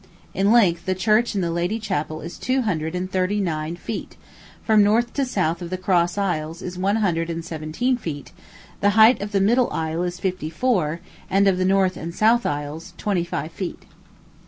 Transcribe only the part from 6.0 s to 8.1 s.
aisles is one hundred and seventeen